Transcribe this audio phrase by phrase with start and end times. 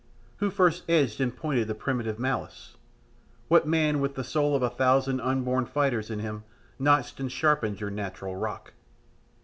[0.37, 2.75] Who first edged and pointed the primitive malice?
[3.49, 6.43] What man with the soul of a thousand unborn fighters in him
[6.79, 8.73] notched and sharpened your natural rock?"